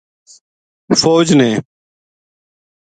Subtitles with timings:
[1.01, 1.49] فوج نے